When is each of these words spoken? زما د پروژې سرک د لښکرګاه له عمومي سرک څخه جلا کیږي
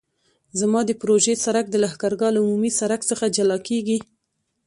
زما 0.59 0.81
د 0.85 0.91
پروژې 1.01 1.33
سرک 1.43 1.65
د 1.71 1.75
لښکرګاه 1.83 2.31
له 2.35 2.39
عمومي 2.43 2.71
سرک 2.79 3.01
څخه 3.09 3.25
جلا 3.35 3.57
کیږي 3.67 3.97